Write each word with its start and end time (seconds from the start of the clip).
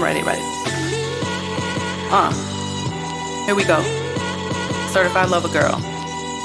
I'm 0.00 0.06
ready. 0.06 0.22
Uh, 2.10 2.32
here 3.44 3.54
we 3.54 3.64
go. 3.64 3.82
Certified 4.88 5.28
lover 5.28 5.48
girl. 5.48 5.74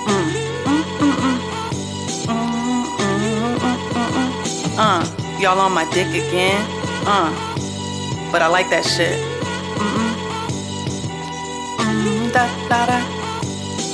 Mm. 0.07 0.27
Mm, 0.65 0.83
mm, 0.99 1.13
mm. 1.23 1.39
Mm, 2.27 2.83
mm, 2.99 3.57
mm, 3.57 3.77
mm, 3.93 4.09
mm. 4.11 4.75
Uh, 4.77 5.39
y'all 5.39 5.57
on 5.61 5.71
my 5.71 5.89
dick 5.93 6.07
again? 6.07 6.61
Uh, 7.07 7.31
but 8.29 8.41
I 8.41 8.47
like 8.47 8.69
that 8.71 8.83
shit. 8.83 9.17
Mm-mm. 9.79 10.11
Mm, 11.79 12.33
da, 12.33 12.47
da, 12.67 12.85
da. 12.87 12.99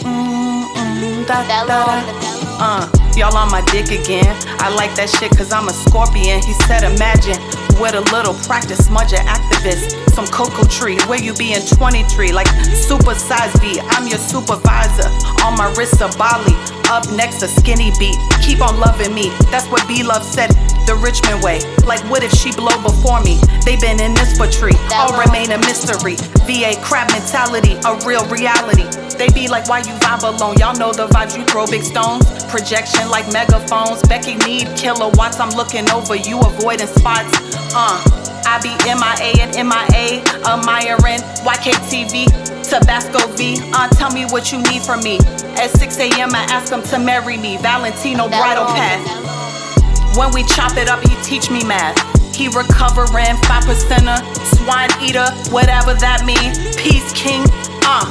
Mm, 0.02 0.64
mm, 0.74 1.28
da, 1.28 1.48
da, 1.48 1.66
da. 1.68 2.31
Uh, 2.64 2.88
y'all 3.18 3.36
on 3.36 3.50
my 3.50 3.62
dick 3.72 3.90
again. 3.90 4.38
I 4.62 4.70
like 4.70 4.94
that 4.94 5.10
shit 5.10 5.36
cause 5.36 5.52
I'm 5.52 5.68
a 5.68 5.74
scorpion. 5.74 6.46
He 6.46 6.54
said, 6.70 6.86
imagine 6.86 7.42
with 7.82 7.98
a 7.98 8.06
little 8.14 8.36
practice, 8.46 8.86
smudge 8.86 9.14
an 9.14 9.26
activist. 9.26 9.98
Some 10.14 10.28
cocoa 10.28 10.70
tree, 10.70 11.02
where 11.10 11.18
you 11.18 11.34
be 11.34 11.54
in 11.54 11.66
23, 11.66 12.32
like 12.32 12.46
super 12.78 13.16
size 13.16 13.52
V. 13.62 13.80
I'm 13.98 14.06
your 14.06 14.20
supervisor. 14.20 15.10
On 15.42 15.58
my 15.58 15.74
wrist, 15.76 16.02
a 16.02 16.10
Bali. 16.22 16.81
Up 16.92 17.10
next, 17.14 17.42
a 17.42 17.48
skinny 17.48 17.90
beat. 17.98 18.18
Keep 18.44 18.60
on 18.60 18.78
loving 18.78 19.16
me. 19.16 19.30
That's 19.48 19.66
what 19.72 19.88
B 19.88 20.04
Love 20.04 20.26
said 20.26 20.50
the 20.84 21.00
Richmond 21.00 21.42
way. 21.42 21.64
Like, 21.88 22.04
what 22.12 22.22
if 22.22 22.34
she 22.34 22.52
blow 22.52 22.76
before 22.84 23.24
me? 23.24 23.40
They 23.64 23.78
been 23.78 24.02
in 24.02 24.14
this 24.14 24.36
for 24.36 24.46
tree. 24.46 24.76
All 24.92 25.16
remain 25.18 25.52
a 25.56 25.58
mystery. 25.60 26.20
VA 26.44 26.76
crab 26.84 27.10
mentality, 27.16 27.80
a 27.88 27.96
real 28.04 28.28
reality. 28.28 28.84
They 29.16 29.30
be 29.32 29.48
like, 29.48 29.70
why 29.70 29.80
you 29.80 29.96
vibe 30.04 30.28
alone? 30.28 30.58
Y'all 30.58 30.76
know 30.76 30.92
the 30.92 31.08
vibes, 31.08 31.38
you 31.38 31.46
throw 31.46 31.66
big 31.66 31.84
stones. 31.84 32.28
Projection 32.52 33.08
like 33.08 33.32
megaphones. 33.32 34.04
Becky 34.12 34.36
need 34.44 34.68
killer. 34.76 35.08
kilowatts. 35.08 35.40
I'm 35.40 35.56
looking 35.56 35.90
over 35.92 36.16
you, 36.18 36.42
avoiding 36.42 36.88
spots. 36.88 37.32
Uh, 37.74 38.21
I 38.46 38.60
be 38.62 38.74
MIA 38.86 39.44
and 39.44 39.52
MIA, 39.68 40.22
admiring 40.46 41.22
YKTV, 41.44 42.26
Tabasco 42.68 43.28
V. 43.36 43.60
Uh, 43.74 43.88
tell 43.90 44.12
me 44.12 44.26
what 44.26 44.52
you 44.52 44.62
need 44.64 44.82
from 44.82 45.02
me. 45.04 45.18
At 45.60 45.70
6 45.72 46.00
a.m., 46.00 46.34
I 46.34 46.44
ask 46.50 46.72
him 46.72 46.82
to 46.84 47.00
marry 47.00 47.38
me. 47.38 47.58
Valentino 47.58 48.28
bridal 48.28 48.66
path. 48.66 50.18
When 50.18 50.32
we 50.34 50.44
chop 50.44 50.78
it 50.78 50.90
up, 50.90 51.02
he 51.08 51.16
teach 51.24 51.50
me 51.50 51.64
math. 51.64 51.96
He 52.36 52.48
recovering, 52.48 53.36
five 53.48 53.64
percenter, 53.64 54.20
swine 54.58 54.90
eater, 55.04 55.28
whatever 55.52 55.94
that 55.96 56.24
mean. 56.26 56.52
Peace 56.78 57.12
king, 57.14 57.44
uh. 57.84 58.06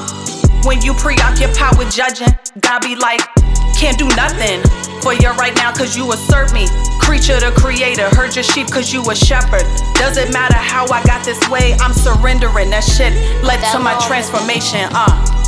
When 0.64 0.80
you 0.83 0.92
preoccupied 0.94 1.78
with 1.78 1.90
judging, 1.90 2.28
God 2.60 2.83
be 2.83 2.94
like, 2.94 3.20
can't 3.81 3.98
do 3.98 4.09
nothing 4.09 4.61
for 5.00 5.14
you 5.14 5.31
right 5.41 5.55
now 5.56 5.73
cause 5.73 5.97
you 5.97 6.12
assert 6.12 6.53
me. 6.53 6.67
Creature 7.00 7.41
the 7.41 7.53
creator, 7.56 8.14
heard 8.14 8.34
your 8.36 8.45
sheep 8.45 8.70
cause 8.70 8.92
you 8.92 9.00
a 9.11 9.14
shepherd. 9.14 9.64
Doesn't 9.95 10.34
matter 10.34 10.59
how 10.59 10.84
I 10.92 11.03
got 11.05 11.25
this 11.25 11.41
way, 11.48 11.73
I'm 11.81 11.95
surrendering. 11.95 12.69
That 12.69 12.84
shit 12.84 13.14
led 13.42 13.64
to 13.73 13.78
my 13.78 13.98
transformation, 14.06 14.86
uh. 14.92 15.39